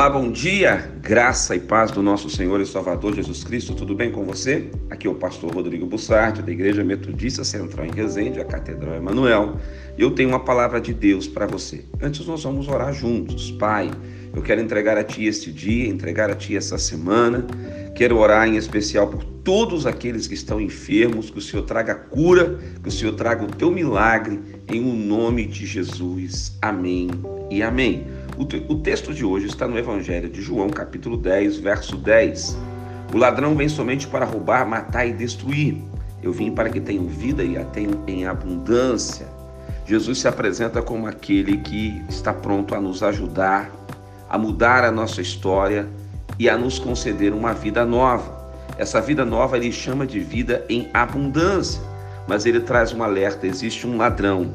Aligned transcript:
Olá, 0.00 0.08
bom 0.08 0.32
dia, 0.32 0.90
graça 1.02 1.54
e 1.54 1.60
paz 1.60 1.90
do 1.90 2.02
nosso 2.02 2.30
Senhor 2.30 2.58
e 2.58 2.64
Salvador 2.64 3.14
Jesus 3.14 3.44
Cristo, 3.44 3.74
tudo 3.74 3.94
bem 3.94 4.10
com 4.10 4.24
você? 4.24 4.70
Aqui 4.88 5.06
é 5.06 5.10
o 5.10 5.14
pastor 5.14 5.54
Rodrigo 5.54 5.84
Bussardi, 5.84 6.40
da 6.40 6.50
Igreja 6.50 6.82
Metodista 6.82 7.44
Central 7.44 7.84
em 7.84 7.90
Resende, 7.90 8.40
a 8.40 8.44
Catedral 8.46 8.94
Emanuel, 8.94 9.58
e 9.98 10.00
eu 10.00 10.10
tenho 10.12 10.30
uma 10.30 10.40
palavra 10.40 10.80
de 10.80 10.94
Deus 10.94 11.28
para 11.28 11.46
você. 11.46 11.84
Antes 12.00 12.24
nós 12.24 12.42
vamos 12.42 12.66
orar 12.66 12.94
juntos. 12.94 13.50
Pai, 13.50 13.90
eu 14.34 14.40
quero 14.40 14.62
entregar 14.62 14.96
a 14.96 15.04
Ti 15.04 15.26
este 15.26 15.52
dia, 15.52 15.86
entregar 15.86 16.30
a 16.30 16.34
Ti 16.34 16.56
essa 16.56 16.78
semana, 16.78 17.46
quero 17.94 18.16
orar 18.16 18.48
em 18.48 18.56
especial 18.56 19.06
por 19.06 19.22
todos 19.22 19.84
aqueles 19.84 20.26
que 20.26 20.32
estão 20.32 20.62
enfermos, 20.62 21.28
que 21.28 21.36
o 21.36 21.42
Senhor 21.42 21.64
traga 21.64 21.94
cura, 21.94 22.58
que 22.82 22.88
o 22.88 22.92
Senhor 22.92 23.12
traga 23.12 23.44
o 23.44 23.48
Teu 23.48 23.70
milagre, 23.70 24.40
em 24.66 24.80
o 24.80 24.94
nome 24.94 25.44
de 25.44 25.66
Jesus. 25.66 26.56
Amém 26.62 27.10
e 27.50 27.62
amém. 27.62 28.06
O, 28.68 28.74
texto 28.76 29.12
de 29.12 29.22
hoje 29.22 29.48
está 29.48 29.68
no 29.68 29.78
Evangelho 29.78 30.26
de 30.26 30.40
João, 30.40 30.70
capítulo 30.70 31.18
10, 31.18 31.58
verso 31.58 31.94
10. 31.94 32.56
O 33.12 33.18
ladrão 33.18 33.54
vem 33.54 33.68
somente 33.68 34.06
para 34.06 34.24
roubar, 34.24 34.66
matar 34.66 35.04
e 35.04 35.12
destruir. 35.12 35.76
Eu 36.22 36.32
vim 36.32 36.50
para 36.50 36.70
que 36.70 36.80
tenham 36.80 37.04
vida 37.04 37.44
e 37.44 37.58
a 37.58 37.64
tenham 37.66 38.02
em 38.06 38.26
abundância. 38.26 39.28
Jesus 39.84 40.20
se 40.20 40.26
apresenta 40.26 40.80
como 40.80 41.06
aquele 41.06 41.58
que 41.58 42.02
está 42.08 42.32
pronto 42.32 42.74
a 42.74 42.80
nos 42.80 43.02
ajudar, 43.02 43.70
a 44.26 44.38
mudar 44.38 44.84
a 44.84 44.90
nossa 44.90 45.20
história 45.20 45.86
e 46.38 46.48
a 46.48 46.56
nos 46.56 46.78
conceder 46.78 47.34
uma 47.34 47.52
vida 47.52 47.84
nova. 47.84 48.54
Essa 48.78 49.02
vida 49.02 49.22
nova 49.22 49.58
ele 49.58 49.70
chama 49.70 50.06
de 50.06 50.18
vida 50.18 50.64
em 50.66 50.88
abundância, 50.94 51.82
mas 52.26 52.46
ele 52.46 52.60
traz 52.60 52.94
um 52.94 53.02
alerta: 53.02 53.46
existe 53.46 53.86
um 53.86 53.98
ladrão 53.98 54.50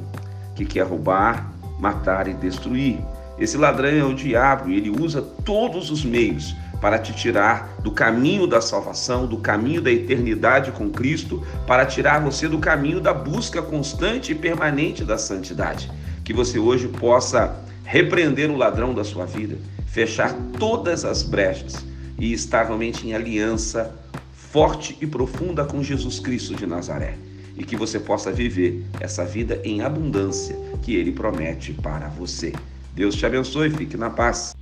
que 0.55 0.65
quer 0.65 0.87
roubar, 0.87 1.53
matar 1.79 2.27
e 2.27 2.33
destruir. 2.33 2.97
Esse 3.37 3.57
ladrão 3.57 3.89
é 3.89 4.03
o 4.03 4.13
diabo 4.13 4.69
e 4.69 4.77
ele 4.77 4.89
usa 4.89 5.21
todos 5.21 5.91
os 5.91 6.05
meios 6.05 6.55
para 6.79 6.99
te 6.99 7.13
tirar 7.13 7.75
do 7.81 7.91
caminho 7.91 8.47
da 8.47 8.61
salvação, 8.61 9.25
do 9.25 9.37
caminho 9.37 9.81
da 9.81 9.91
eternidade 9.91 10.71
com 10.71 10.89
Cristo, 10.89 11.45
para 11.65 11.85
tirar 11.85 12.21
você 12.21 12.47
do 12.47 12.59
caminho 12.59 12.99
da 12.99 13.13
busca 13.13 13.61
constante 13.61 14.31
e 14.31 14.35
permanente 14.35 15.03
da 15.03 15.17
santidade. 15.17 15.91
Que 16.23 16.33
você 16.33 16.59
hoje 16.59 16.87
possa 16.87 17.59
repreender 17.83 18.49
o 18.49 18.57
ladrão 18.57 18.93
da 18.93 19.03
sua 19.03 19.25
vida, 19.25 19.57
fechar 19.87 20.33
todas 20.57 21.03
as 21.03 21.23
brechas 21.23 21.85
e 22.17 22.31
estar 22.33 22.63
realmente 22.63 23.07
em 23.07 23.13
aliança 23.13 23.93
forte 24.33 24.97
e 25.01 25.07
profunda 25.07 25.65
com 25.65 25.83
Jesus 25.83 26.19
Cristo 26.19 26.55
de 26.55 26.65
Nazaré. 26.65 27.17
E 27.57 27.63
que 27.63 27.75
você 27.75 27.99
possa 27.99 28.31
viver 28.31 28.85
essa 28.99 29.25
vida 29.25 29.61
em 29.63 29.81
abundância 29.81 30.57
que 30.81 30.95
ele 30.95 31.11
promete 31.11 31.73
para 31.73 32.09
você. 32.09 32.53
Deus 32.95 33.15
te 33.15 33.25
abençoe, 33.25 33.69
fique 33.69 33.97
na 33.97 34.09
paz. 34.09 34.55